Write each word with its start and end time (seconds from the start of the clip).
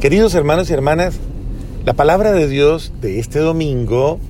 Queridos 0.00 0.32
hermanos 0.36 0.70
y 0.70 0.74
hermanas, 0.74 1.18
la 1.84 1.92
palabra 1.92 2.30
de 2.30 2.46
Dios 2.46 2.92
de 3.00 3.18
este 3.18 3.40
domingo, 3.40 4.20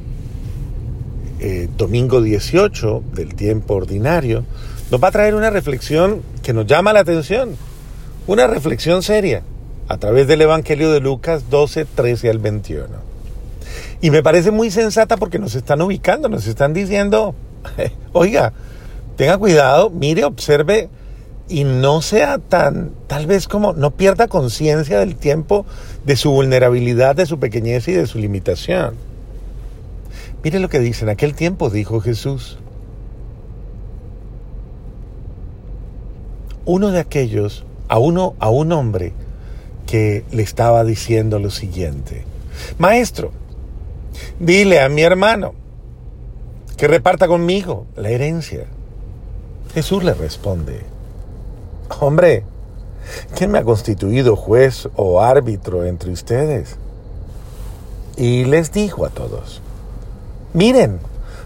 eh, 1.41 1.69
domingo 1.77 2.23
18 2.23 3.03
del 3.13 3.35
tiempo 3.35 3.75
ordinario, 3.75 4.45
nos 4.91 5.05
va 5.05 5.09
a 5.09 5.11
traer 5.11 5.35
una 5.35 5.51
reflexión 5.51 6.23
que 6.43 6.55
nos 6.55 6.65
llama 6.65 6.95
la 6.95 7.01
atención, 7.01 7.55
una 8.27 8.47
reflexión 8.47 9.03
seria, 9.03 9.43
a 9.89 9.99
través 9.99 10.27
del 10.27 10.41
Evangelio 10.41 10.91
de 10.91 11.01
Lucas 11.01 11.51
12, 11.51 11.85
13 11.85 12.31
al 12.31 12.39
21. 12.39 12.87
Y 14.01 14.11
me 14.11 14.23
parece 14.23 14.51
muy 14.51 14.71
sensata 14.71 15.19
porque 15.19 15.39
nos 15.39 15.55
están 15.55 15.83
ubicando, 15.83 16.31
nos 16.31 16.47
están 16.47 16.73
diciendo, 16.73 17.35
oiga, 18.15 18.55
tenga 19.17 19.37
cuidado, 19.37 19.91
mire, 19.91 20.25
observe 20.25 20.89
y 21.49 21.65
no 21.65 22.03
sea 22.03 22.39
tan, 22.39 22.93
tal 23.07 23.27
vez 23.27 23.49
como, 23.49 23.73
no 23.73 23.91
pierda 23.93 24.29
conciencia 24.29 24.99
del 25.01 25.17
tiempo, 25.17 25.65
de 26.05 26.17
su 26.17 26.31
vulnerabilidad, 26.31 27.17
de 27.17 27.27
su 27.27 27.39
pequeñez 27.39 27.89
y 27.89 27.93
de 27.93 28.07
su 28.07 28.19
limitación. 28.19 28.95
Mire 30.45 30.61
lo 30.61 30.69
que 30.69 30.79
dice, 30.79 31.05
en 31.05 31.11
aquel 31.11 31.35
tiempo 31.35 31.71
dijo 31.71 32.01
Jesús, 32.01 32.59
uno 36.65 36.91
de 36.91 37.01
aquellos, 37.01 37.65
a 37.89 37.99
uno, 37.99 38.35
a 38.39 38.51
un 38.51 38.73
hombre 38.73 39.13
que 39.87 40.25
le 40.31 40.43
estaba 40.43 40.85
diciendo 40.85 41.39
lo 41.39 41.51
siguiente, 41.51 42.25
Maestro, 42.79 43.33
dile 44.39 44.81
a 44.81 44.89
mi 44.89 45.03
hermano 45.03 45.55
que 46.77 46.87
reparta 46.87 47.27
conmigo 47.27 47.87
la 47.97 48.11
herencia. 48.11 48.67
Jesús 49.75 50.05
le 50.05 50.15
responde, 50.15 50.81
Hombre, 52.01 52.45
¿quién 53.35 53.51
me 53.51 53.59
ha 53.59 53.65
constituido 53.65 54.37
juez 54.37 54.89
o 54.97 55.21
árbitro 55.21 55.85
entre 55.85 56.11
ustedes? 56.11 56.77
Y 58.17 58.45
les 58.45 58.73
dijo 58.73 59.07
a 59.07 59.11
todos, 59.11 59.63
miren, 60.53 61.01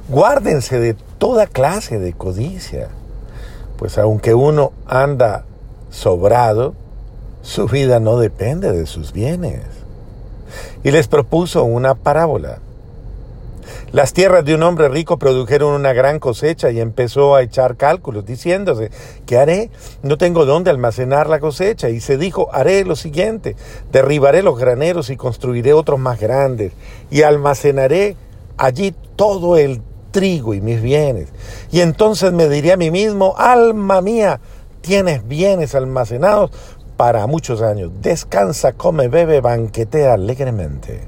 guárdense 0.08 0.78
de 0.78 0.94
toda 1.18 1.46
clase 1.46 1.98
de 1.98 2.12
codicia, 2.12 2.88
pues 3.78 3.98
aunque 3.98 4.34
uno 4.34 4.72
anda 4.86 5.44
sobrado, 5.90 6.74
su 7.42 7.66
vida 7.66 8.00
no 8.00 8.16
depende 8.18 8.72
de 8.72 8.86
sus 8.86 9.12
bienes. 9.12 9.62
Y 10.84 10.90
les 10.90 11.08
propuso 11.08 11.64
una 11.64 11.94
parábola. 11.94 12.58
Las 13.92 14.14
tierras 14.14 14.42
de 14.46 14.54
un 14.54 14.62
hombre 14.62 14.88
rico 14.88 15.18
produjeron 15.18 15.74
una 15.74 15.92
gran 15.92 16.18
cosecha 16.18 16.70
y 16.70 16.80
empezó 16.80 17.36
a 17.36 17.42
echar 17.42 17.76
cálculos, 17.76 18.24
diciéndose, 18.24 18.90
¿qué 19.26 19.36
haré? 19.36 19.70
No 20.02 20.16
tengo 20.16 20.46
dónde 20.46 20.70
almacenar 20.70 21.28
la 21.28 21.40
cosecha. 21.40 21.90
Y 21.90 22.00
se 22.00 22.16
dijo, 22.16 22.48
haré 22.54 22.86
lo 22.86 22.96
siguiente, 22.96 23.54
derribaré 23.92 24.42
los 24.42 24.58
graneros 24.58 25.10
y 25.10 25.18
construiré 25.18 25.74
otros 25.74 26.00
más 26.00 26.18
grandes, 26.18 26.72
y 27.10 27.20
almacenaré 27.20 28.16
allí 28.56 28.94
todo 29.14 29.58
el 29.58 29.82
trigo 30.10 30.54
y 30.54 30.62
mis 30.62 30.80
bienes. 30.80 31.28
Y 31.70 31.80
entonces 31.80 32.32
me 32.32 32.48
diré 32.48 32.72
a 32.72 32.78
mí 32.78 32.90
mismo, 32.90 33.34
alma 33.36 34.00
mía, 34.00 34.40
tienes 34.80 35.28
bienes 35.28 35.74
almacenados 35.74 36.50
para 36.96 37.26
muchos 37.26 37.60
años. 37.60 37.90
Descansa, 38.00 38.72
come, 38.72 39.08
bebe, 39.08 39.42
banquetea 39.42 40.14
alegremente. 40.14 41.02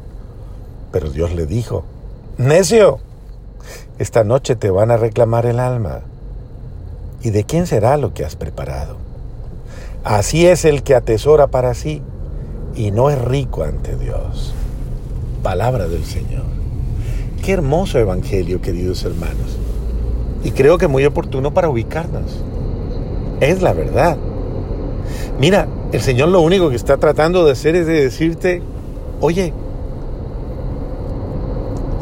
Pero 0.92 1.08
Dios 1.08 1.34
le 1.34 1.46
dijo, 1.46 1.86
Necio, 2.36 2.98
esta 4.00 4.24
noche 4.24 4.56
te 4.56 4.68
van 4.68 4.90
a 4.90 4.96
reclamar 4.96 5.46
el 5.46 5.60
alma. 5.60 6.00
¿Y 7.22 7.30
de 7.30 7.44
quién 7.44 7.68
será 7.68 7.96
lo 7.96 8.12
que 8.12 8.24
has 8.24 8.34
preparado? 8.34 8.96
Así 10.02 10.44
es 10.44 10.64
el 10.64 10.82
que 10.82 10.96
atesora 10.96 11.46
para 11.46 11.74
sí 11.74 12.02
y 12.74 12.90
no 12.90 13.08
es 13.08 13.22
rico 13.22 13.62
ante 13.62 13.94
Dios. 13.96 14.52
Palabra 15.44 15.86
del 15.86 16.04
Señor. 16.04 16.42
Qué 17.44 17.52
hermoso 17.52 18.00
evangelio, 18.00 18.60
queridos 18.60 19.04
hermanos. 19.04 19.56
Y 20.42 20.50
creo 20.50 20.76
que 20.76 20.88
muy 20.88 21.04
oportuno 21.04 21.54
para 21.54 21.68
ubicarnos. 21.68 22.42
Es 23.40 23.62
la 23.62 23.72
verdad. 23.74 24.16
Mira, 25.38 25.68
el 25.92 26.00
Señor 26.00 26.30
lo 26.30 26.40
único 26.40 26.68
que 26.68 26.76
está 26.76 26.96
tratando 26.96 27.44
de 27.44 27.52
hacer 27.52 27.76
es 27.76 27.86
de 27.86 28.02
decirte, 28.02 28.60
oye, 29.20 29.52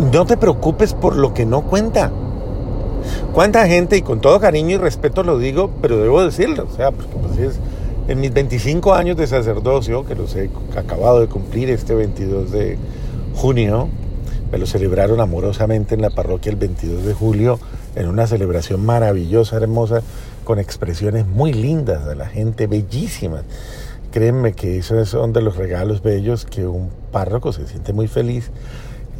no 0.03 0.27
te 0.27 0.37
preocupes 0.37 0.95
por 0.95 1.17
lo 1.17 1.33
que 1.35 1.47
no 1.47 1.63
cuenta. 1.63 2.11
¿Cuánta 3.33 3.67
gente, 3.67 3.97
y 3.97 4.03
con 4.03 4.21
todo 4.21 4.41
cariño 4.41 4.77
y 4.77 4.79
respeto 4.79 5.23
lo 5.23 5.39
digo, 5.39 5.71
pero 5.81 5.99
debo 5.99 6.23
decirlo, 6.25 6.69
o 6.71 6.77
sea, 6.77 6.91
porque 6.91 7.11
pues 7.17 7.39
es, 7.39 7.59
en 8.09 8.21
mis 8.21 8.33
25 8.33 8.95
años 8.95 9.17
de 9.17 9.27
sacerdocio, 9.27 10.05
que 10.05 10.15
los 10.15 10.35
he 10.37 10.51
acabado 10.77 11.21
de 11.21 11.29
cumplir 11.29 11.71
este 11.71 11.95
22 11.95 12.51
de 12.51 12.79
junio, 13.35 13.89
me 14.51 14.59
lo 14.59 14.67
celebraron 14.67 15.21
amorosamente 15.21 15.95
en 15.95 16.03
la 16.03 16.11
parroquia 16.11 16.51
el 16.51 16.57
22 16.57 17.05
de 17.05 17.15
julio, 17.15 17.59
en 17.97 18.09
una 18.09 18.27
celebración 18.27 18.85
maravillosa, 18.85 19.57
hermosa, 19.57 20.03
con 20.45 20.59
expresiones 20.59 21.27
muy 21.27 21.53
lindas 21.53 22.07
de 22.07 22.17
la 22.17 22.27
gente, 22.27 22.67
bellísimas. 22.67 23.45
Créanme 24.11 24.53
que 24.53 24.79
esos 24.79 25.09
son 25.09 25.33
de 25.33 25.41
los 25.41 25.57
regalos 25.57 26.03
bellos 26.03 26.45
que 26.45 26.67
un 26.67 26.91
párroco 27.13 27.53
se 27.53 27.67
siente 27.67 27.95
muy 27.95 28.09
feliz 28.09 28.51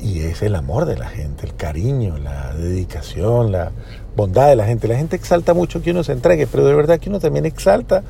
y 0.03 0.21
es 0.21 0.43
el 0.43 0.57
amor 0.57 0.85
de 0.85 0.97
la 0.97 1.09
gente, 1.09 1.47
el 1.47 1.55
cariño, 1.55 2.19
la 2.19 2.53
dedicación, 2.55 3.53
la 3.53 3.71
bondad 4.17 4.49
de 4.49 4.57
la 4.57 4.67
gente. 4.67 4.89
La 4.89 4.97
gente 4.97 5.15
exalta 5.15 5.55
mucho 5.55 5.81
que 5.81 5.93
uno 5.93 6.03
se 6.03 6.13
entregue, 6.13 6.49
pero 6.49 6.67
de 6.67 6.75
verdad 6.75 6.99
que 6.99 7.09
uno 7.09 7.21
también 7.21 7.47
exalta 7.47 8.03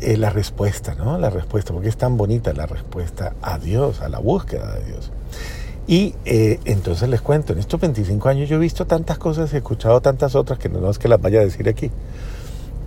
eh, 0.00 0.16
la 0.16 0.30
respuesta, 0.30 0.96
¿no? 0.96 1.18
La 1.18 1.30
respuesta, 1.30 1.72
porque 1.72 1.88
es 1.88 1.96
tan 1.96 2.16
bonita 2.16 2.52
la 2.52 2.66
respuesta 2.66 3.34
a 3.42 3.58
Dios, 3.58 4.00
a 4.00 4.08
la 4.08 4.18
búsqueda 4.18 4.74
de 4.74 4.84
Dios. 4.86 5.12
Y 5.86 6.14
eh, 6.24 6.58
entonces 6.64 7.08
les 7.08 7.20
cuento, 7.20 7.52
en 7.52 7.60
estos 7.60 7.80
25 7.80 8.28
años 8.28 8.48
yo 8.48 8.56
he 8.56 8.60
visto 8.60 8.84
tantas 8.86 9.18
cosas, 9.18 9.52
he 9.54 9.58
escuchado 9.58 10.00
tantas 10.00 10.34
otras 10.34 10.58
que 10.58 10.68
no, 10.68 10.90
es 10.90 10.98
que 10.98 11.08
las 11.08 11.20
vaya 11.20 11.40
a 11.40 11.44
decir 11.44 11.68
aquí. 11.68 11.92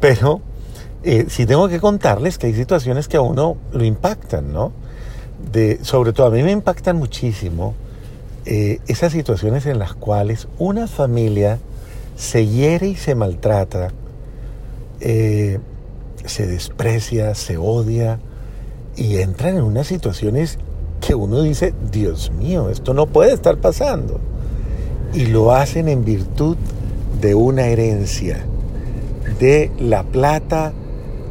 Pero 0.02 0.42
eh, 1.04 1.28
sí 1.30 1.46
tengo 1.46 1.70
que 1.70 1.80
contarles 1.80 2.38
que 2.38 2.48
hay 2.48 2.54
situaciones 2.54 3.08
que 3.08 3.16
a 3.16 3.22
uno 3.22 3.56
lo 3.72 3.86
impactan, 3.86 4.52
¿no? 4.52 4.74
Sobre 5.82 6.14
todo 6.14 6.28
a 6.28 6.30
mí 6.30 6.44
me 6.44 6.52
impactan 6.52 6.98
muchísimo 6.98 7.76
eh, 8.46 8.80
esas 8.88 9.14
situaciones 9.14 9.66
en 9.66 9.80
las 9.80 9.94
cuales 9.94 10.48
una 10.60 10.88
familia 10.88 11.60
se 12.16 12.46
hiere 12.48 12.88
y 12.88 12.96
se 12.96 13.16
maltrata, 13.16 13.92
eh, 15.00 15.60
se 16.26 16.48
desprecia, 16.48 17.36
se 17.36 17.58
odia 17.58 18.20
y 18.96 19.18
entran 19.18 19.58
en 19.58 19.64
unas 19.64 19.88
situaciones 19.88 20.60
que 21.06 21.16
uno 21.16 21.42
dice, 21.42 21.74
Dios 21.92 22.32
mío, 22.32 22.70
esto 22.70 22.94
no 22.94 23.08
puede 23.08 23.34
estar 23.34 23.58
pasando. 23.58 24.20
Y 25.14 25.28
lo 25.28 25.54
hacen 25.54 25.88
en 25.88 26.06
virtud 26.06 26.58
de 27.22 27.36
una 27.36 27.68
herencia, 27.68 28.46
de 29.40 29.72
la 29.80 30.04
plata, 30.04 30.74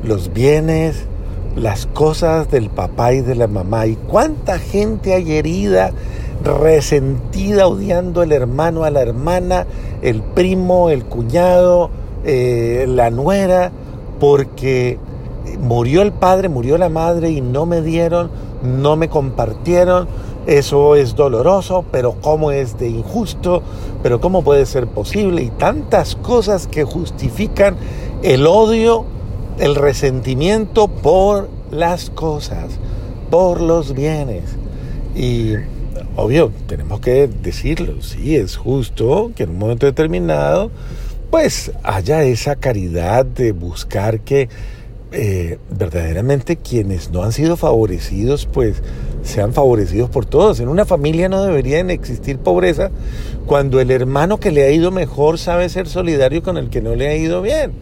los 0.03 0.33
bienes, 0.33 1.05
las 1.56 1.87
cosas 1.87 2.50
del 2.50 2.71
papá 2.71 3.12
y 3.12 3.21
de 3.21 3.34
la 3.34 3.47
mamá. 3.47 3.87
¿Y 3.87 3.97
cuánta 3.97 4.59
gente 4.59 5.15
hay 5.15 5.33
herida 5.33 5.93
resentida, 6.44 7.66
odiando 7.66 8.22
el 8.22 8.32
hermano 8.32 8.84
a 8.84 8.91
la 8.91 9.03
hermana, 9.03 9.66
el 10.03 10.22
primo, 10.22 10.91
el 10.91 11.04
cuñado, 11.04 11.91
eh, 12.25 12.86
la 12.88 13.10
nuera, 13.10 13.72
porque 14.20 14.98
murió 15.60 16.02
el 16.02 16.12
padre, 16.12 16.48
murió 16.48 16.78
la 16.78 16.88
madre 16.88 17.31
y 17.31 17.41
no 17.41 17.66
me 17.66 17.82
dieron, 17.82 18.31
no 18.62 18.97
me 18.97 19.08
compartieron. 19.08 20.08
Eso 20.47 20.97
es 20.97 21.14
doloroso, 21.14 21.84
pero 21.92 22.16
cómo 22.20 22.50
es 22.50 22.76
de 22.78 22.88
injusto, 22.88 23.62
pero 24.02 24.20
cómo 24.20 24.42
puede 24.42 24.66
ser 24.66 24.88
posible 24.88 25.42
y 25.42 25.50
tantas 25.50 26.16
cosas 26.16 26.66
que 26.66 26.82
justifican 26.82 27.76
el 28.22 28.47
odio, 28.47 29.04
el 29.58 29.76
resentimiento 29.76 30.88
por 30.88 31.48
las 31.70 32.10
cosas, 32.10 32.78
por 33.31 33.60
los 33.60 33.94
bienes. 33.94 34.44
Y 35.14 35.55
obvio, 36.17 36.53
tenemos 36.67 37.00
que 37.00 37.29
decirlo, 37.29 38.00
sí, 38.03 38.37
es 38.37 38.56
justo 38.56 39.33
que 39.35 39.44
en 39.44 39.50
un 39.50 39.59
momento 39.59 39.87
determinado, 39.87 40.71
pues 41.31 41.73
haya 41.83 42.23
esa 42.25 42.56
caridad 42.56 43.25
de 43.25 43.53
buscar 43.53 44.21
que 44.21 44.49
eh, 45.15 45.59
verdaderamente 45.71 46.56
quienes 46.56 47.11
no 47.11 47.23
han 47.23 47.33
sido 47.33 47.56
favorecidos, 47.59 48.47
pues 48.47 48.83
sean 49.23 49.53
favorecidos 49.53 50.09
por 50.09 50.25
todos. 50.25 50.59
En 50.61 50.69
una 50.69 50.87
familia 50.87 51.29
no 51.29 51.43
debería 51.43 51.81
existir 51.81 52.39
pobreza 52.39 52.91
cuando 53.47 53.81
el 53.81 53.91
hermano 53.91 54.41
que 54.41 54.50
le 54.50 54.65
ha 54.65 54.71
ido 54.71 54.91
mejor 54.91 55.39
sabe 55.39 55.69
ser 55.69 55.87
solidario 55.87 56.43
con 56.43 56.56
el 56.56 56.71
que 56.71 56.81
no 56.81 56.94
le 56.94 57.09
ha 57.09 57.17
ido 57.17 57.43
bien. 57.43 57.73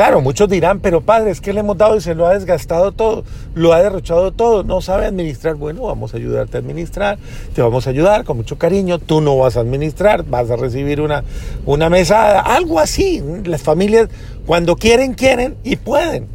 Claro, 0.00 0.22
muchos 0.22 0.48
dirán, 0.48 0.80
pero 0.80 1.02
padre, 1.02 1.30
es 1.30 1.42
que 1.42 1.52
le 1.52 1.60
hemos 1.60 1.76
dado 1.76 1.94
y 1.94 2.00
se 2.00 2.14
lo 2.14 2.26
ha 2.26 2.32
desgastado 2.32 2.90
todo, 2.90 3.22
lo 3.54 3.74
ha 3.74 3.82
derrochado 3.82 4.32
todo, 4.32 4.62
no 4.62 4.80
sabe 4.80 5.04
administrar. 5.04 5.56
Bueno, 5.56 5.82
vamos 5.82 6.14
a 6.14 6.16
ayudarte 6.16 6.56
a 6.56 6.60
administrar, 6.60 7.18
te 7.54 7.60
vamos 7.60 7.86
a 7.86 7.90
ayudar 7.90 8.24
con 8.24 8.38
mucho 8.38 8.56
cariño, 8.56 8.98
tú 8.98 9.20
no 9.20 9.36
vas 9.36 9.58
a 9.58 9.60
administrar, 9.60 10.24
vas 10.24 10.50
a 10.50 10.56
recibir 10.56 11.02
una, 11.02 11.22
una 11.66 11.90
mesada, 11.90 12.40
algo 12.40 12.80
así. 12.80 13.22
Las 13.44 13.60
familias 13.60 14.08
cuando 14.46 14.74
quieren, 14.74 15.12
quieren 15.12 15.58
y 15.64 15.76
pueden. 15.76 16.28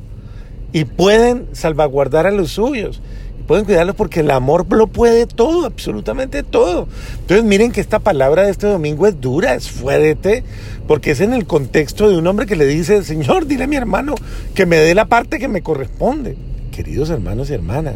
Y 0.71 0.85
pueden 0.85 1.47
salvaguardar 1.53 2.27
a 2.27 2.31
los 2.31 2.51
suyos. 2.51 3.01
Pueden 3.47 3.65
cuidarlos 3.65 3.95
porque 3.95 4.21
el 4.21 4.31
amor 4.31 4.65
lo 4.71 4.87
puede 4.87 5.25
todo, 5.25 5.65
absolutamente 5.65 6.43
todo. 6.43 6.87
Entonces 7.19 7.43
miren 7.43 7.71
que 7.71 7.81
esta 7.81 7.99
palabra 7.99 8.43
de 8.43 8.51
este 8.51 8.67
domingo 8.67 9.07
es 9.07 9.19
dura, 9.21 9.53
es 9.53 9.69
fuerte, 9.69 10.43
porque 10.87 11.11
es 11.11 11.21
en 11.21 11.33
el 11.33 11.45
contexto 11.45 12.09
de 12.09 12.17
un 12.17 12.27
hombre 12.27 12.45
que 12.45 12.55
le 12.55 12.65
dice, 12.65 13.03
Señor, 13.03 13.45
dile 13.45 13.65
a 13.65 13.67
mi 13.67 13.75
hermano 13.75 14.15
que 14.53 14.65
me 14.65 14.77
dé 14.77 14.95
la 14.95 15.05
parte 15.05 15.39
que 15.39 15.47
me 15.47 15.61
corresponde. 15.61 16.37
Queridos 16.71 17.09
hermanos 17.09 17.49
y 17.49 17.53
hermanas, 17.53 17.95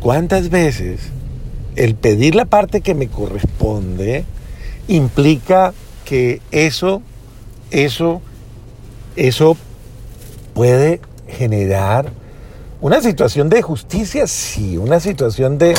¿cuántas 0.00 0.50
veces 0.50 1.00
el 1.76 1.94
pedir 1.94 2.34
la 2.34 2.46
parte 2.46 2.80
que 2.80 2.94
me 2.94 3.08
corresponde 3.08 4.24
implica 4.88 5.72
que 6.04 6.40
eso, 6.50 7.02
eso, 7.70 8.22
eso 9.16 9.56
puede 10.54 11.00
generar 11.28 12.12
una 12.80 13.00
situación 13.00 13.48
de 13.48 13.62
justicia, 13.62 14.26
sí, 14.26 14.76
una 14.76 15.00
situación 15.00 15.58
de, 15.58 15.74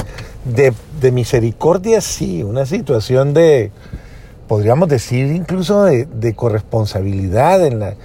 de, 0.46 1.12
misericordia, 1.12 2.02
sí, 2.02 2.44
una 2.44 2.66
situación 2.66 3.34
de, 3.34 3.72
podríamos 4.48 4.90
decir, 4.90 5.28
incluso 5.28 5.84
de, 5.84 6.06
de 6.06 6.34
corresponsabilidad 6.34 7.66
en 7.66 7.80
la 7.80 7.96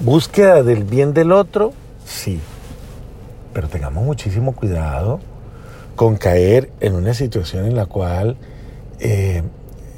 búsqueda 0.00 0.62
del 0.62 0.84
bien 0.84 1.12
del 1.14 1.32
otro, 1.32 1.72
sí. 2.06 2.40
Pero 3.52 3.68
tengamos 3.68 4.04
muchísimo 4.04 4.54
cuidado 4.54 5.20
con 5.96 6.16
caer 6.16 6.70
en 6.80 6.94
una 6.94 7.12
situación 7.12 7.66
en 7.66 7.74
la 7.74 7.86
cual 7.86 8.36
eh, 9.00 9.42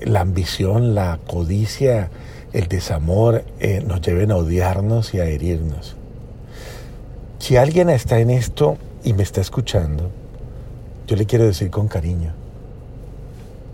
la 0.01 0.21
ambición, 0.21 0.95
la 0.95 1.19
codicia, 1.27 2.11
el 2.53 2.69
desamor 2.69 3.45
eh, 3.61 3.83
nos 3.87 4.01
lleven 4.01 4.31
a 4.33 4.37
odiarnos 4.37 5.15
y 5.15 5.21
a 5.21 5.27
herirnos. 5.27 5.97
Si 7.41 7.57
alguien 7.57 7.89
está 7.89 8.21
en 8.21 8.29
esto 8.29 8.77
y 9.03 9.15
me 9.15 9.23
está 9.23 9.41
escuchando, 9.41 10.11
yo 11.07 11.17
le 11.17 11.25
quiero 11.25 11.47
decir 11.47 11.71
con 11.71 11.89
cariño, 11.89 12.35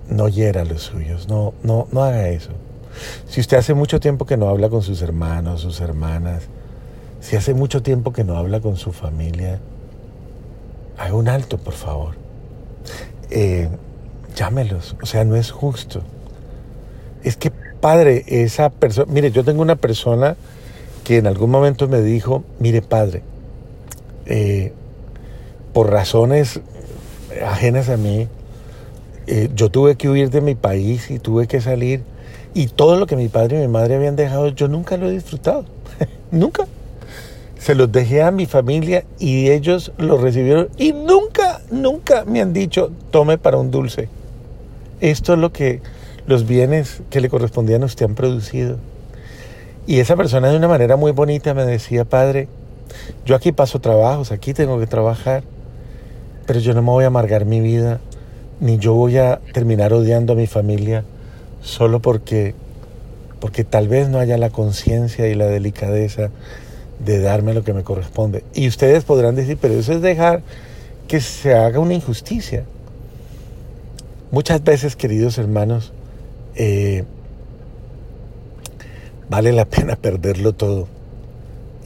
no 0.09 0.29
hiera 0.29 0.63
a 0.63 0.65
los 0.65 0.83
suyos, 0.83 1.29
no, 1.29 1.53
no, 1.65 1.89
no 1.91 2.05
haga 2.05 2.29
eso. 2.29 2.53
Si 3.29 3.41
usted 3.41 3.57
hace 3.57 3.75
mucho 3.75 3.99
tiempo 3.99 4.25
que 4.25 4.37
no 4.37 4.49
habla 4.49 4.69
con 4.69 4.83
sus 4.83 5.03
hermanos, 5.03 5.63
sus 5.63 5.81
hermanas, 5.81 6.45
si 7.21 7.35
hace 7.35 7.55
mucho 7.55 7.83
tiempo 7.83 8.13
que 8.13 8.23
no 8.23 8.37
habla 8.37 8.61
con 8.61 8.77
su 8.77 8.93
familia, 8.93 9.59
haga 10.97 11.15
un 11.15 11.29
alto, 11.29 11.59
por 11.59 11.75
favor. 11.75 12.15
Eh, 13.31 13.69
llámelos, 14.37 14.95
o 15.03 15.07
sea, 15.07 15.25
no 15.25 15.35
es 15.35 15.51
justo. 15.51 16.03
Es 17.25 17.37
que, 17.37 17.51
padre, 17.51 18.25
esa 18.29 18.71
persona, 18.71 19.13
mire, 19.13 19.33
yo 19.33 19.43
tengo 19.43 19.61
una 19.61 19.77
persona 19.77 20.37
que 21.03 21.19
en 21.19 21.27
algún 21.27 21.51
momento 21.51 21.89
me 21.89 22.01
dijo, 22.01 22.45
mire, 22.61 22.81
padre, 22.81 23.23
eh, 24.27 24.73
por 25.73 25.91
razones 25.91 26.61
ajenas 27.45 27.89
a 27.89 27.97
mí, 27.97 28.29
eh, 29.27 29.51
yo 29.55 29.71
tuve 29.71 29.97
que 29.97 30.09
huir 30.09 30.31
de 30.31 30.41
mi 30.41 30.55
país 30.55 31.11
y 31.11 31.19
tuve 31.19 31.47
que 31.47 31.61
salir. 31.61 32.03
Y 32.55 32.69
todo 32.69 32.97
lo 32.97 33.07
que 33.07 33.17
mi 33.17 33.29
padre 33.29 33.59
y 33.59 33.61
mi 33.61 33.69
madre 33.69 33.97
habían 33.97 34.17
dejado, 34.17 34.49
yo 34.49 34.69
nunca 34.69 34.97
lo 34.97 35.09
he 35.09 35.13
disfrutado. 35.13 35.65
nunca 36.31 36.67
se 37.59 37.75
los 37.75 37.91
dejé 37.91 38.23
a 38.23 38.31
mi 38.31 38.47
familia 38.47 39.05
y 39.19 39.51
ellos 39.51 39.93
lo 39.99 40.19
recibieron 40.19 40.69
y 40.77 40.93
nunca, 40.93 41.61
nunca 41.71 42.25
me 42.25 42.41
han 42.41 42.53
dicho, 42.53 42.93
tome 43.11 43.39
para 43.39 43.57
un 43.57 43.71
dulce. 43.71 44.09
Esto 45.01 45.35
es 45.35 45.39
lo 45.39 45.53
que 45.53 45.81
los 46.27 46.47
bienes 46.47 47.03
que 47.11 47.21
le 47.21 47.29
correspondían 47.29 47.83
a 47.83 47.87
usted 47.87 48.07
han 48.07 48.15
producido. 48.15 48.79
Y 49.87 50.01
esa 50.01 50.17
persona 50.17 50.49
de 50.49 50.57
una 50.57 50.69
manera 50.69 50.97
muy 50.97 51.13
bonita 51.13 51.55
me 51.55 51.65
decía, 51.65 52.05
padre, 52.05 52.49
yo 53.25 53.35
aquí 53.35 53.53
paso 53.53 53.81
trabajos, 53.81 54.33
aquí 54.33 54.55
tengo 54.55 54.79
que 54.79 54.87
trabajar, 54.87 55.43
pero 56.47 56.61
yo 56.61 56.75
no 56.75 56.83
me 56.83 56.91
voy 56.91 57.05
a 57.05 57.09
amargar 57.09 57.45
mi 57.45 57.61
vida, 57.61 58.01
ni 58.61 58.79
yo 58.79 58.95
voy 58.95 59.19
a 59.19 59.41
terminar 59.53 59.93
odiando 59.93 60.33
a 60.33 60.37
mi 60.37 60.47
familia 60.47 61.05
solo 61.61 62.01
porque, 62.01 62.55
porque 63.41 63.65
tal 63.65 63.89
vez 63.89 64.09
no 64.09 64.19
haya 64.19 64.39
la 64.39 64.51
conciencia 64.51 65.27
y 65.29 65.35
la 65.35 65.47
delicadeza 65.47 66.31
de 67.05 67.21
darme 67.21 67.53
lo 67.53 67.65
que 67.65 67.75
me 67.75 67.83
corresponde. 67.83 68.45
Y 68.55 68.69
ustedes 68.69 69.05
podrán 69.05 69.35
decir, 69.35 69.59
pero 69.61 69.75
eso 69.75 69.93
es 69.93 70.01
dejar 70.01 70.43
que 71.09 71.21
se 71.21 71.55
haga 71.55 71.81
una 71.81 71.95
injusticia. 71.95 72.65
Muchas 74.31 74.63
veces, 74.63 74.97
queridos 74.97 75.39
hermanos, 75.39 75.93
eh, 76.55 77.05
vale 79.29 79.53
la 79.53 79.65
pena 79.65 79.97
perderlo 79.97 80.53
todo 80.53 80.96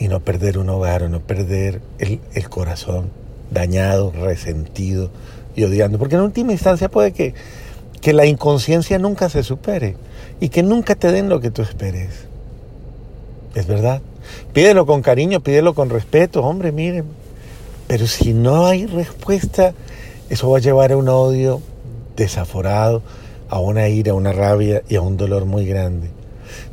y 0.00 0.08
no 0.08 0.20
perder 0.20 0.58
un 0.58 0.70
hogar 0.70 1.02
o 1.04 1.08
no 1.08 1.20
perder 1.20 1.82
el, 1.98 2.20
el 2.32 2.48
corazón 2.48 3.10
dañado, 3.50 4.12
resentido 4.12 5.10
y 5.54 5.64
odiando. 5.64 5.98
Porque 5.98 6.16
en 6.16 6.22
última 6.22 6.52
instancia 6.52 6.88
puede 6.88 7.12
que, 7.12 7.34
que 8.00 8.14
la 8.14 8.24
inconsciencia 8.24 8.98
nunca 8.98 9.28
se 9.28 9.42
supere 9.42 9.96
y 10.40 10.48
que 10.48 10.62
nunca 10.62 10.94
te 10.94 11.12
den 11.12 11.28
lo 11.28 11.40
que 11.40 11.50
tú 11.50 11.60
esperes. 11.60 12.26
¿Es 13.54 13.66
verdad? 13.66 14.00
Pídelo 14.54 14.86
con 14.86 15.02
cariño, 15.02 15.40
pídelo 15.40 15.74
con 15.74 15.90
respeto, 15.90 16.42
hombre, 16.42 16.72
miren. 16.72 17.04
Pero 17.86 18.06
si 18.06 18.32
no 18.32 18.66
hay 18.66 18.86
respuesta, 18.86 19.74
eso 20.30 20.48
va 20.48 20.58
a 20.58 20.60
llevar 20.60 20.92
a 20.92 20.96
un 20.96 21.08
odio 21.08 21.60
desaforado, 22.16 23.02
a 23.50 23.58
una 23.58 23.88
ira, 23.88 24.12
a 24.12 24.14
una 24.14 24.32
rabia 24.32 24.82
y 24.88 24.96
a 24.96 25.02
un 25.02 25.18
dolor 25.18 25.44
muy 25.44 25.66
grande. 25.66 26.08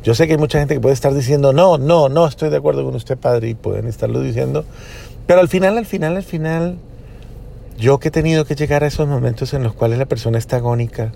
Yo 0.04 0.16
sé 0.16 0.28
que 0.28 0.34
hay 0.34 0.40
mucha 0.40 0.60
gente 0.60 0.74
que 0.74 0.80
puede 0.80 0.94
estar 0.94 1.14
diciendo, 1.14 1.54
no, 1.54 1.78
no, 1.78 2.10
no 2.10 2.28
estoy 2.28 2.50
de 2.50 2.58
acuerdo 2.58 2.84
con 2.84 2.96
usted, 2.96 3.18
padre, 3.18 3.50
y 3.50 3.56
pueden 3.56 3.88
estarlo 3.88 4.22
diciendo, 4.22 4.66
pero 5.26 5.42
al 5.42 5.50
final, 5.50 5.78
al 5.78 5.86
final, 5.86 6.16
al 6.16 6.24
final, 6.24 6.78
yo 7.78 8.00
que 8.00 8.08
he 8.08 8.12
tenido 8.12 8.46
que 8.46 8.56
llegar 8.56 8.84
a 8.84 8.88
esos 8.88 9.08
momentos 9.08 9.54
en 9.54 9.64
los 9.64 9.74
cuales 9.74 10.00
la 10.00 10.06
persona 10.06 10.38
está 10.38 10.58
agónica 10.58 11.12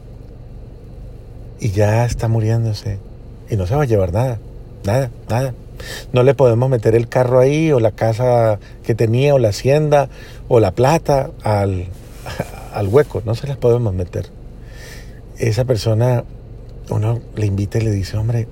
y 1.60 1.72
ya 1.72 2.06
está 2.06 2.28
muriéndose 2.28 3.00
y 3.50 3.56
no 3.56 3.68
se 3.68 3.76
va 3.76 3.84
a 3.84 3.86
llevar 3.86 4.12
nada, 4.12 4.40
nada, 4.84 5.12
nada. 5.30 5.54
No 6.14 6.24
le 6.24 6.34
podemos 6.34 6.70
meter 6.70 6.96
el 6.96 7.08
carro 7.08 7.40
ahí 7.40 7.72
o 7.72 7.80
la 7.80 7.92
casa 7.92 8.60
que 8.84 8.96
tenía 8.96 9.34
o 9.34 9.40
la 9.40 9.50
hacienda 9.50 10.10
o 10.48 10.60
la 10.60 10.72
plata 10.72 11.32
al, 11.44 11.88
al 12.74 12.88
hueco, 12.88 13.22
no 13.26 13.36
se 13.36 13.48
las 13.48 13.58
podemos 13.58 13.94
meter. 13.94 14.28
Esa 15.38 15.66
persona, 15.66 16.24
uno 16.90 17.22
le 17.36 17.46
invita 17.46 17.78
y 17.78 17.82
le 17.82 17.92
dice, 17.92 18.18
hombre, 18.18 18.48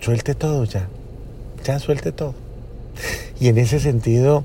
suelte 0.00 0.34
todo 0.34 0.64
ya, 0.64 0.88
ya 1.64 1.78
suelte 1.78 2.12
todo. 2.12 2.34
Y 3.40 3.48
en 3.48 3.58
ese 3.58 3.80
sentido, 3.80 4.44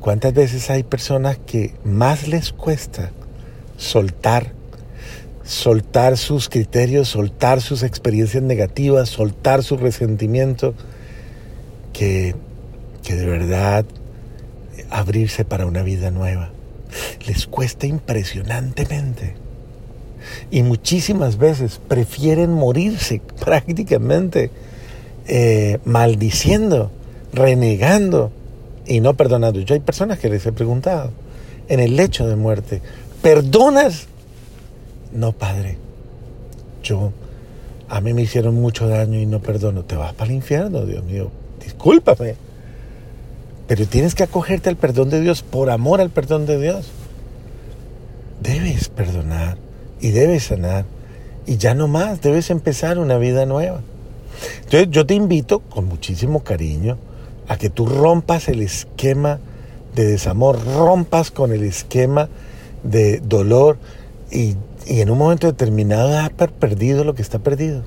¿cuántas 0.00 0.32
veces 0.32 0.70
hay 0.70 0.84
personas 0.84 1.38
que 1.38 1.74
más 1.82 2.28
les 2.28 2.52
cuesta 2.52 3.10
soltar 3.76 4.52
soltar 5.48 6.18
sus 6.18 6.50
criterios, 6.50 7.08
soltar 7.08 7.62
sus 7.62 7.82
experiencias 7.82 8.42
negativas, 8.42 9.08
soltar 9.08 9.64
su 9.64 9.78
resentimiento, 9.78 10.74
que, 11.94 12.36
que 13.02 13.14
de 13.14 13.24
verdad 13.24 13.86
abrirse 14.90 15.46
para 15.46 15.64
una 15.64 15.82
vida 15.82 16.10
nueva. 16.10 16.50
Les 17.26 17.46
cuesta 17.46 17.86
impresionantemente. 17.86 19.36
Y 20.50 20.62
muchísimas 20.62 21.38
veces 21.38 21.80
prefieren 21.88 22.52
morirse 22.52 23.20
prácticamente 23.44 24.50
eh, 25.26 25.78
maldiciendo, 25.84 26.90
renegando 27.32 28.30
y 28.86 29.00
no 29.00 29.14
perdonando. 29.14 29.60
Yo 29.60 29.74
hay 29.74 29.80
personas 29.80 30.18
que 30.18 30.28
les 30.28 30.44
he 30.46 30.52
preguntado 30.52 31.10
en 31.68 31.80
el 31.80 31.96
lecho 31.96 32.26
de 32.26 32.36
muerte, 32.36 32.80
¿perdonas 33.20 34.08
no, 35.12 35.32
padre, 35.32 35.78
yo, 36.82 37.12
a 37.88 38.00
mí 38.00 38.12
me 38.12 38.22
hicieron 38.22 38.54
mucho 38.56 38.88
daño 38.88 39.18
y 39.18 39.26
no 39.26 39.40
perdono. 39.40 39.84
Te 39.84 39.96
vas 39.96 40.12
para 40.14 40.30
el 40.30 40.36
infierno, 40.36 40.84
Dios 40.84 41.02
mío. 41.04 41.30
Discúlpame. 41.64 42.34
Pero 43.66 43.86
tienes 43.86 44.14
que 44.14 44.22
acogerte 44.22 44.68
al 44.68 44.76
perdón 44.76 45.10
de 45.10 45.20
Dios 45.20 45.42
por 45.42 45.70
amor 45.70 46.00
al 46.00 46.10
perdón 46.10 46.46
de 46.46 46.60
Dios. 46.60 46.88
Debes 48.40 48.88
perdonar 48.88 49.58
y 50.00 50.10
debes 50.10 50.44
sanar. 50.44 50.84
Y 51.46 51.56
ya 51.56 51.74
no 51.74 51.88
más, 51.88 52.20
debes 52.20 52.50
empezar 52.50 52.98
una 52.98 53.18
vida 53.18 53.46
nueva. 53.46 53.80
Entonces 54.64 54.88
yo 54.90 55.06
te 55.06 55.14
invito 55.14 55.60
con 55.60 55.86
muchísimo 55.86 56.44
cariño 56.44 56.98
a 57.48 57.56
que 57.56 57.70
tú 57.70 57.86
rompas 57.86 58.48
el 58.48 58.60
esquema 58.60 59.38
de 59.94 60.04
desamor, 60.04 60.62
rompas 60.64 61.30
con 61.30 61.52
el 61.52 61.64
esquema 61.64 62.28
de 62.82 63.20
dolor 63.20 63.78
y 64.30 64.56
y 64.88 65.02
en 65.02 65.10
un 65.10 65.18
momento 65.18 65.46
determinado 65.46 66.18
ha 66.18 66.30
perdido 66.30 67.04
lo 67.04 67.14
que 67.14 67.20
está 67.20 67.38
perdido, 67.38 67.82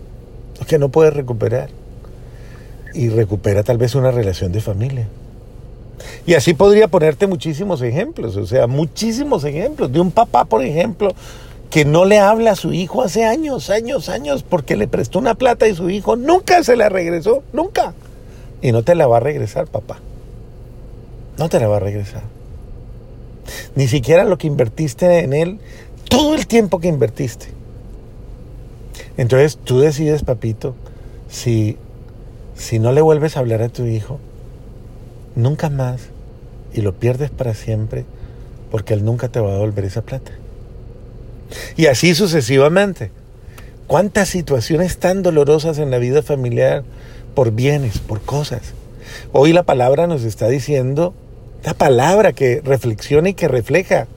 lo 0.59 0.65
que 0.67 0.77
no 0.77 0.89
puede 0.89 1.09
recuperar. 1.09 1.69
Y 2.93 3.09
recupera 3.09 3.63
tal 3.63 3.77
vez 3.77 3.95
una 3.95 4.11
relación 4.11 4.51
de 4.51 4.61
familia. 4.61 5.07
Y 6.27 6.35
así 6.35 6.53
podría 6.53 6.87
ponerte 6.89 7.25
muchísimos 7.25 7.81
ejemplos, 7.81 8.35
o 8.35 8.45
sea, 8.45 8.67
muchísimos 8.67 9.43
ejemplos 9.45 9.91
de 9.91 9.99
un 9.99 10.11
papá, 10.11 10.45
por 10.45 10.63
ejemplo, 10.63 11.13
que 11.71 11.85
no 11.85 12.03
le 12.03 12.19
habla 12.19 12.51
a 12.51 12.55
su 12.55 12.73
hijo 12.73 13.01
hace 13.01 13.23
años, 13.23 13.69
años, 13.69 14.09
años, 14.09 14.43
porque 14.43 14.75
le 14.75 14.89
prestó 14.89 15.19
una 15.19 15.35
plata 15.35 15.69
y 15.69 15.73
su 15.73 15.89
hijo 15.89 16.17
nunca 16.17 16.63
se 16.63 16.75
la 16.75 16.89
regresó, 16.89 17.43
nunca. 17.53 17.93
Y 18.61 18.73
no 18.73 18.83
te 18.83 18.93
la 18.93 19.07
va 19.07 19.17
a 19.17 19.21
regresar, 19.21 19.67
papá. 19.67 19.99
No 21.37 21.47
te 21.47 21.61
la 21.61 21.69
va 21.69 21.77
a 21.77 21.79
regresar. 21.79 22.23
Ni 23.75 23.87
siquiera 23.87 24.25
lo 24.25 24.37
que 24.37 24.47
invertiste 24.47 25.19
en 25.19 25.31
él, 25.31 25.59
todo 26.09 26.35
el 26.35 26.45
tiempo 26.45 26.79
que 26.79 26.89
invertiste. 26.89 27.47
Entonces 29.15 29.57
tú 29.63 29.79
decides, 29.79 30.23
papito, 30.23 30.75
si, 31.29 31.77
si 32.53 32.79
no 32.79 32.91
le 32.91 33.01
vuelves 33.01 33.37
a 33.37 33.39
hablar 33.39 33.61
a 33.61 33.69
tu 33.69 33.85
hijo, 33.85 34.19
nunca 35.35 35.69
más, 35.69 36.01
y 36.73 36.81
lo 36.81 36.93
pierdes 36.93 37.29
para 37.29 37.53
siempre, 37.53 38.03
porque 38.71 38.93
él 38.93 39.05
nunca 39.05 39.29
te 39.29 39.39
va 39.39 39.51
a 39.51 39.53
devolver 39.53 39.85
esa 39.85 40.01
plata. 40.01 40.33
Y 41.75 41.87
así 41.87 42.15
sucesivamente. 42.15 43.11
¿Cuántas 43.87 44.29
situaciones 44.29 44.97
tan 44.97 45.21
dolorosas 45.21 45.77
en 45.77 45.91
la 45.91 45.97
vida 45.97 46.21
familiar 46.21 46.83
por 47.35 47.51
bienes, 47.51 47.99
por 47.99 48.21
cosas? 48.21 48.73
Hoy 49.33 49.51
la 49.51 49.63
palabra 49.63 50.07
nos 50.07 50.23
está 50.23 50.47
diciendo, 50.47 51.13
la 51.63 51.73
palabra 51.73 52.31
que 52.31 52.61
reflexiona 52.63 53.29
y 53.29 53.33
que 53.33 53.47
refleja 53.47 54.07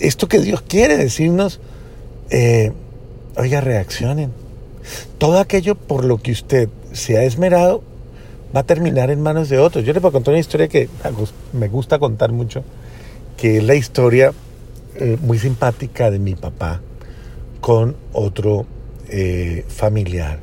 esto 0.00 0.28
que 0.28 0.40
Dios 0.40 0.62
quiere 0.62 0.96
decirnos, 0.96 1.60
eh, 2.30 2.72
oiga, 3.36 3.60
reaccionen. 3.60 4.32
Todo 5.18 5.38
aquello 5.38 5.76
por 5.76 6.04
lo 6.04 6.18
que 6.18 6.32
usted 6.32 6.68
se 6.92 7.16
ha 7.16 7.22
esmerado 7.22 7.82
va 8.54 8.60
a 8.60 8.64
terminar 8.64 9.10
en 9.10 9.20
manos 9.20 9.48
de 9.48 9.58
otros. 9.58 9.84
Yo 9.84 9.94
voy 9.94 10.08
a 10.08 10.12
contar 10.12 10.32
una 10.32 10.40
historia 10.40 10.66
que 10.66 10.88
me 11.52 11.68
gusta 11.68 11.98
contar 12.00 12.32
mucho, 12.32 12.64
que 13.36 13.58
es 13.58 13.64
la 13.64 13.76
historia 13.76 14.32
eh, 14.96 15.16
muy 15.20 15.38
simpática 15.38 16.10
de 16.10 16.18
mi 16.18 16.34
papá 16.34 16.80
con 17.60 17.96
otro 18.12 18.66
eh, 19.08 19.64
familiar 19.68 20.40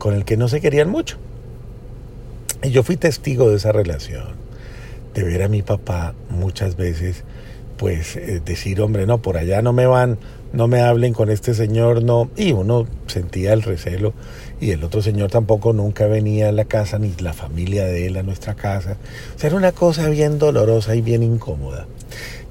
con 0.00 0.14
el 0.14 0.24
que 0.24 0.36
no 0.36 0.48
se 0.48 0.60
querían 0.60 0.90
mucho. 0.90 1.18
Y 2.64 2.70
yo 2.70 2.82
fui 2.82 2.96
testigo 2.96 3.50
de 3.50 3.56
esa 3.56 3.70
relación, 3.70 4.34
de 5.14 5.22
ver 5.22 5.42
a 5.42 5.48
mi 5.48 5.62
papá 5.62 6.14
muchas 6.28 6.76
veces, 6.76 7.22
pues 7.76 8.16
eh, 8.16 8.42
decir, 8.44 8.80
hombre, 8.80 9.06
no, 9.06 9.22
por 9.22 9.36
allá 9.36 9.62
no 9.62 9.72
me 9.72 9.86
van, 9.86 10.18
no 10.52 10.68
me 10.68 10.80
hablen 10.80 11.12
con 11.12 11.30
este 11.30 11.54
señor, 11.54 12.02
no. 12.02 12.30
Y 12.36 12.52
uno 12.52 12.86
sentía 13.06 13.52
el 13.52 13.62
recelo 13.62 14.12
y 14.60 14.72
el 14.72 14.82
otro 14.82 15.02
señor 15.02 15.30
tampoco 15.30 15.72
nunca 15.72 16.06
venía 16.06 16.48
a 16.48 16.52
la 16.52 16.64
casa, 16.64 16.98
ni 16.98 17.14
la 17.20 17.32
familia 17.32 17.84
de 17.84 18.06
él 18.06 18.16
a 18.16 18.22
nuestra 18.22 18.54
casa. 18.54 18.96
O 19.36 19.38
sea, 19.38 19.48
era 19.48 19.56
una 19.56 19.72
cosa 19.72 20.08
bien 20.08 20.38
dolorosa 20.38 20.96
y 20.96 21.02
bien 21.02 21.22
incómoda. 21.22 21.86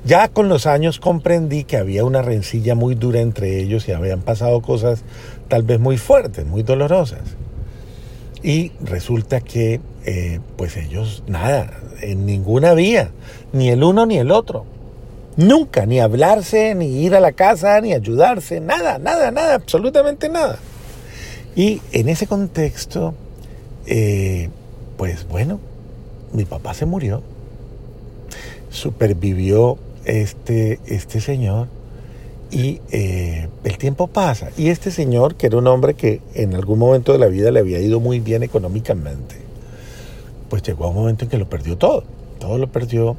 Ya 0.06 0.30
con 0.30 0.48
los 0.48 0.66
años 0.66 1.00
comprendí 1.00 1.66
que 1.66 1.78
había 1.78 2.06
una 2.06 2.22
rencilla 2.22 2.74
muy 2.74 2.96
dura 2.96 3.20
entre 3.20 3.60
ellos 3.60 3.88
y 3.88 3.92
habían 3.92 4.22
pasado 4.22 4.62
cosas 4.62 5.04
tal 5.50 5.64
vez 5.64 5.80
muy 5.80 5.98
fuertes, 5.98 6.46
muy 6.46 6.64
dolorosas. 6.64 7.22
Y 8.42 8.72
resulta 8.82 9.42
que, 9.42 9.82
eh, 10.06 10.40
pues 10.56 10.78
ellos, 10.78 11.24
nada, 11.28 11.72
en 12.02 12.26
ninguna 12.26 12.74
vía, 12.74 13.12
ni 13.52 13.70
el 13.70 13.84
uno 13.84 14.06
ni 14.06 14.18
el 14.18 14.32
otro. 14.32 14.66
Nunca, 15.36 15.86
ni 15.86 16.00
hablarse, 16.00 16.76
ni 16.76 17.04
ir 17.04 17.16
a 17.16 17.20
la 17.20 17.34
casa, 17.34 17.80
ni 17.82 17.94
ayudarse, 17.94 18.62
nada, 18.62 18.98
nada, 18.98 19.32
nada, 19.32 19.56
absolutamente 19.56 20.30
nada. 20.30 20.60
Y 21.56 21.82
en 21.92 22.08
ese 22.08 22.28
contexto, 22.28 23.14
eh, 23.86 24.50
pues 24.98 25.28
bueno, 25.28 25.60
mi 26.32 26.46
papá 26.46 26.74
se 26.74 26.86
murió, 26.86 27.22
supervivió 28.70 29.78
este, 30.10 30.80
este 30.88 31.22
señor 31.22 31.68
y 32.52 32.82
eh, 32.92 33.48
el 33.64 33.78
tiempo 33.78 34.08
pasa. 34.08 34.50
Y 34.58 34.70
este 34.70 34.92
señor, 34.92 35.36
que 35.36 35.48
era 35.48 35.58
un 35.58 35.68
hombre 35.68 35.94
que 35.94 36.22
en 36.34 36.56
algún 36.56 36.80
momento 36.80 37.12
de 37.12 37.20
la 37.20 37.28
vida 37.28 37.52
le 37.52 37.60
había 37.60 37.80
ido 37.80 38.00
muy 38.00 38.20
bien 38.20 38.44
económicamente, 38.44 39.36
pues 40.50 40.64
llegó 40.64 40.86
a 40.86 40.88
un 40.90 40.96
momento 40.96 41.26
en 41.26 41.30
que 41.30 41.38
lo 41.38 41.48
perdió 41.48 41.78
todo. 41.78 42.04
Todo 42.40 42.58
lo 42.58 42.72
perdió 42.72 43.18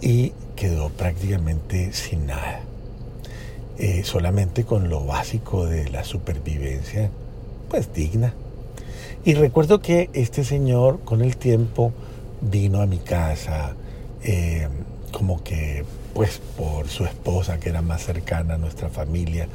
y 0.00 0.32
quedó 0.54 0.90
prácticamente 0.90 1.92
sin 1.92 2.26
nada. 2.26 2.60
Eh, 3.78 4.02
solamente 4.04 4.64
con 4.64 4.88
lo 4.88 5.04
básico 5.04 5.66
de 5.66 5.90
la 5.90 6.04
supervivencia, 6.04 7.10
pues 7.68 7.92
digna. 7.92 8.32
Y 9.24 9.34
recuerdo 9.34 9.80
que 9.80 10.08
este 10.12 10.44
señor 10.44 11.00
con 11.00 11.22
el 11.22 11.36
tiempo 11.36 11.92
vino 12.40 12.80
a 12.80 12.86
mi 12.86 12.98
casa, 12.98 13.74
eh, 14.22 14.68
como 15.10 15.42
que 15.42 15.84
pues 16.14 16.40
por 16.56 16.88
su 16.88 17.04
esposa 17.04 17.58
que 17.58 17.70
era 17.70 17.82
más 17.82 18.04
cercana 18.04 18.54
a 18.54 18.58
nuestra 18.58 18.88
familia, 18.88 19.48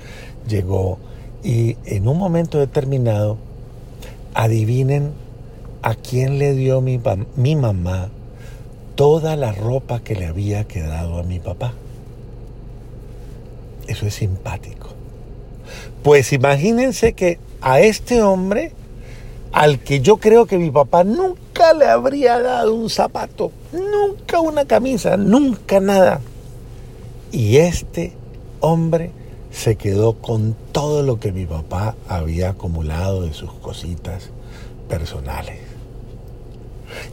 llegó 0.47 0.97
y 1.43 1.77
en 1.85 2.07
un 2.07 2.17
momento 2.17 2.59
determinado, 2.59 3.37
adivinen 4.33 5.11
a 5.81 5.95
quién 5.95 6.39
le 6.39 6.53
dio 6.53 6.81
mi, 6.81 6.99
mamá 7.55 8.09
toda 8.95 9.35
la 9.35 9.51
ropa 9.51 9.99
que 9.99 10.15
le 10.15 10.25
había 10.25 10.65
quedado 10.65 11.19
a 11.19 11.23
mi 11.23 11.39
papá. 11.39 11.73
Eso 13.87 14.05
es 14.05 14.15
simpático. 14.15 14.89
Pues 16.03 16.33
imagínense 16.33 17.13
que 17.13 17.39
a 17.61 17.79
este 17.79 18.21
hombre, 18.21 18.71
al 19.51 19.79
que 19.79 20.01
yo 20.01 20.17
creo 20.17 20.45
que 20.45 20.57
mi 20.57 20.71
papá 20.71 21.03
nunca 21.03 21.73
le 21.73 21.85
habría 21.85 22.39
dado 22.39 22.73
un 22.73 22.89
zapato, 22.89 23.51
nunca 23.71 24.39
una 24.39 24.65
camisa, 24.65 25.15
nunca 25.17 25.79
nada, 25.79 26.19
y 27.31 27.57
este 27.57 28.13
hombre 28.60 29.12
se 29.51 29.75
quedó 29.75 30.13
con 30.13 30.55
todo 30.72 31.03
lo 31.03 31.19
que 31.19 31.31
mi 31.31 31.46
papá 31.46 31.96
había 32.07 32.50
acumulado 32.50 33.24
de 33.24 33.34
sus 33.34 33.51
cositas 33.53 34.29
personales. 34.88 35.60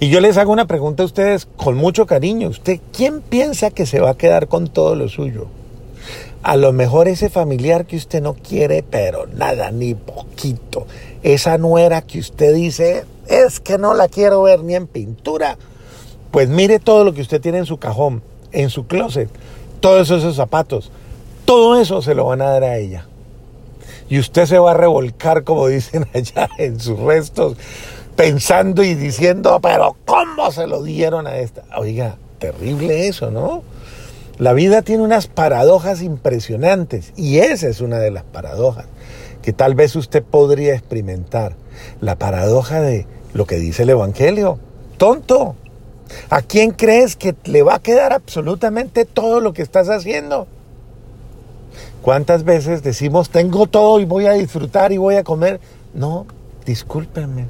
Y 0.00 0.08
yo 0.08 0.20
les 0.20 0.36
hago 0.36 0.52
una 0.52 0.66
pregunta 0.66 1.02
a 1.02 1.06
ustedes 1.06 1.46
con 1.56 1.76
mucho 1.76 2.06
cariño. 2.06 2.48
¿Usted 2.48 2.80
quién 2.92 3.20
piensa 3.20 3.70
que 3.70 3.86
se 3.86 4.00
va 4.00 4.10
a 4.10 4.16
quedar 4.16 4.48
con 4.48 4.68
todo 4.68 4.94
lo 4.94 5.08
suyo? 5.08 5.46
A 6.42 6.56
lo 6.56 6.72
mejor 6.72 7.08
ese 7.08 7.30
familiar 7.30 7.86
que 7.86 7.96
usted 7.96 8.22
no 8.22 8.34
quiere, 8.34 8.84
pero 8.88 9.26
nada, 9.26 9.70
ni 9.70 9.94
poquito. 9.94 10.86
Esa 11.22 11.58
nuera 11.58 12.02
que 12.02 12.18
usted 12.18 12.54
dice, 12.54 13.04
es 13.26 13.60
que 13.60 13.78
no 13.78 13.94
la 13.94 14.08
quiero 14.08 14.42
ver 14.42 14.62
ni 14.62 14.74
en 14.74 14.86
pintura. 14.86 15.56
Pues 16.30 16.48
mire 16.48 16.78
todo 16.78 17.04
lo 17.04 17.14
que 17.14 17.22
usted 17.22 17.40
tiene 17.40 17.58
en 17.58 17.66
su 17.66 17.78
cajón, 17.78 18.22
en 18.52 18.68
su 18.68 18.86
closet 18.86 19.30
todos 19.84 20.10
esos 20.10 20.34
zapatos, 20.34 20.90
todo 21.44 21.78
eso 21.78 22.00
se 22.00 22.14
lo 22.14 22.24
van 22.24 22.40
a 22.40 22.46
dar 22.46 22.64
a 22.64 22.78
ella. 22.78 23.06
Y 24.08 24.18
usted 24.18 24.46
se 24.46 24.58
va 24.58 24.70
a 24.70 24.74
revolcar, 24.74 25.44
como 25.44 25.66
dicen 25.66 26.06
allá, 26.14 26.48
en 26.56 26.80
sus 26.80 26.98
restos, 26.98 27.58
pensando 28.16 28.82
y 28.82 28.94
diciendo, 28.94 29.60
pero 29.60 29.94
¿cómo 30.06 30.50
se 30.52 30.66
lo 30.66 30.82
dieron 30.82 31.26
a 31.26 31.36
esta? 31.36 31.64
Oiga, 31.76 32.16
terrible 32.38 33.08
eso, 33.08 33.30
¿no? 33.30 33.62
La 34.38 34.54
vida 34.54 34.80
tiene 34.80 35.02
unas 35.02 35.26
paradojas 35.26 36.00
impresionantes 36.00 37.12
y 37.14 37.40
esa 37.40 37.68
es 37.68 37.82
una 37.82 37.98
de 37.98 38.10
las 38.10 38.24
paradojas 38.24 38.86
que 39.42 39.52
tal 39.52 39.74
vez 39.74 39.96
usted 39.96 40.22
podría 40.22 40.72
experimentar. 40.72 41.56
La 42.00 42.16
paradoja 42.16 42.80
de 42.80 43.06
lo 43.34 43.44
que 43.44 43.56
dice 43.56 43.82
el 43.82 43.90
Evangelio. 43.90 44.58
Tonto, 44.96 45.56
¿A 46.30 46.42
quién 46.42 46.70
crees 46.70 47.16
que 47.16 47.34
le 47.44 47.62
va 47.62 47.76
a 47.76 47.82
quedar 47.82 48.12
absolutamente 48.12 49.04
todo 49.04 49.40
lo 49.40 49.52
que 49.52 49.62
estás 49.62 49.88
haciendo? 49.88 50.46
¿Cuántas 52.02 52.44
veces 52.44 52.82
decimos, 52.82 53.30
tengo 53.30 53.66
todo 53.66 53.98
y 54.00 54.04
voy 54.04 54.26
a 54.26 54.32
disfrutar 54.32 54.92
y 54.92 54.98
voy 54.98 55.16
a 55.16 55.24
comer? 55.24 55.60
No, 55.94 56.26
discúlpenme. 56.66 57.46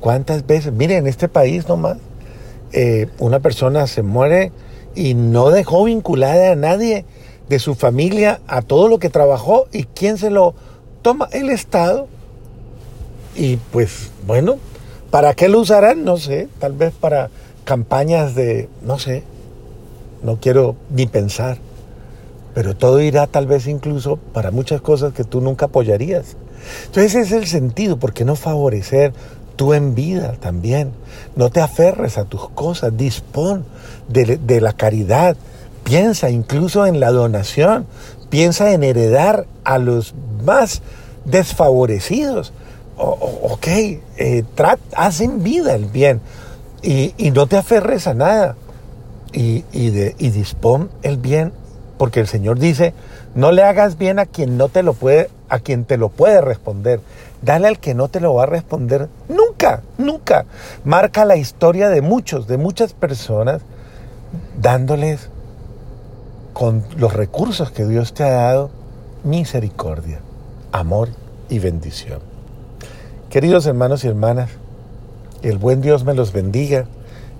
¿Cuántas 0.00 0.46
veces? 0.46 0.72
Mire, 0.72 0.96
en 0.96 1.06
este 1.06 1.28
país 1.28 1.66
nomás, 1.68 1.98
eh, 2.72 3.08
una 3.18 3.40
persona 3.40 3.86
se 3.86 4.02
muere 4.02 4.52
y 4.94 5.14
no 5.14 5.50
dejó 5.50 5.84
vinculada 5.84 6.52
a 6.52 6.56
nadie 6.56 7.04
de 7.48 7.58
su 7.58 7.74
familia 7.74 8.40
a 8.46 8.62
todo 8.62 8.88
lo 8.88 8.98
que 8.98 9.08
trabajó 9.08 9.66
y 9.72 9.84
quién 9.84 10.18
se 10.18 10.30
lo 10.30 10.54
toma 11.02 11.28
el 11.32 11.50
Estado. 11.50 12.08
Y 13.34 13.56
pues 13.56 14.10
bueno, 14.26 14.56
¿para 15.10 15.34
qué 15.34 15.48
lo 15.48 15.60
usarán? 15.60 16.04
No 16.04 16.16
sé, 16.16 16.48
tal 16.58 16.72
vez 16.72 16.92
para 16.92 17.30
campañas 17.66 18.36
de, 18.36 18.68
no 18.80 18.98
sé, 18.98 19.24
no 20.22 20.38
quiero 20.40 20.76
ni 20.88 21.06
pensar, 21.06 21.58
pero 22.54 22.76
todo 22.76 23.00
irá 23.00 23.26
tal 23.26 23.46
vez 23.46 23.66
incluso 23.66 24.16
para 24.16 24.52
muchas 24.52 24.80
cosas 24.80 25.12
que 25.12 25.24
tú 25.24 25.40
nunca 25.40 25.66
apoyarías. 25.66 26.36
Entonces 26.86 27.16
ese 27.16 27.20
es 27.22 27.32
el 27.32 27.46
sentido, 27.46 27.98
¿por 27.98 28.14
qué 28.14 28.24
no 28.24 28.36
favorecer 28.36 29.12
tú 29.56 29.74
en 29.74 29.96
vida 29.96 30.36
también? 30.40 30.92
No 31.34 31.50
te 31.50 31.60
aferres 31.60 32.18
a 32.18 32.24
tus 32.24 32.48
cosas, 32.50 32.96
dispón 32.96 33.64
de, 34.08 34.60
la 34.60 34.72
caridad, 34.72 35.36
piensa 35.82 36.30
incluso 36.30 36.86
en 36.86 37.00
la 37.00 37.10
donación, 37.10 37.84
piensa 38.30 38.72
en 38.72 38.84
heredar 38.84 39.44
a 39.64 39.78
los 39.78 40.14
más 40.44 40.82
desfavorecidos. 41.24 42.52
ok, 42.96 43.66
eh, 43.66 44.44
haz 44.94 45.20
en 45.20 45.42
vida 45.42 45.74
el 45.74 45.86
bien. 45.86 46.20
Y, 46.86 47.32
no 47.32 47.48
te 47.48 47.56
aferres 47.56 48.06
a 48.06 48.14
nada. 48.14 48.54
Y, 49.32 49.62
de, 49.90 50.14
y 50.18 50.30
dispón 50.30 50.88
el 51.02 51.18
bien, 51.18 51.52
porque 51.98 52.20
el 52.20 52.28
Señor 52.28 52.58
dice, 52.58 52.94
no 53.34 53.50
le 53.50 53.64
hagas 53.64 53.98
bien 53.98 54.18
a 54.18 54.24
quien 54.24 54.56
no 54.56 54.68
te 54.68 54.82
lo 54.82 54.94
puede, 54.94 55.28
a 55.48 55.58
quien 55.58 55.84
te 55.84 55.98
lo 55.98 56.10
puede 56.10 56.40
responder. 56.40 57.00
Dale 57.42 57.66
al 57.66 57.80
que 57.80 57.94
no 57.94 58.08
te 58.08 58.20
lo 58.20 58.34
va 58.34 58.44
a 58.44 58.46
responder 58.46 59.08
nunca, 59.28 59.82
nunca. 59.98 60.46
Marca 60.84 61.24
la 61.24 61.36
historia 61.36 61.88
de 61.88 62.02
muchos, 62.02 62.46
de 62.46 62.56
muchas 62.56 62.92
personas, 62.92 63.62
dándoles 64.58 65.28
con 66.52 66.84
los 66.96 67.12
recursos 67.12 67.72
que 67.72 67.84
Dios 67.84 68.14
te 68.14 68.22
ha 68.22 68.30
dado, 68.30 68.70
misericordia, 69.24 70.20
amor 70.72 71.08
y 71.50 71.58
bendición. 71.58 72.20
Queridos 73.28 73.66
hermanos 73.66 74.04
y 74.04 74.08
hermanas, 74.08 74.50
el 75.48 75.58
buen 75.58 75.80
Dios 75.80 76.04
me 76.04 76.14
los 76.14 76.32
bendiga, 76.32 76.86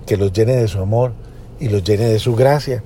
que 0.05 0.17
los 0.17 0.31
llene 0.31 0.55
de 0.55 0.67
su 0.67 0.79
amor 0.79 1.11
y 1.59 1.69
los 1.69 1.83
llene 1.83 2.05
de 2.05 2.19
su 2.19 2.35
gracia. 2.35 2.83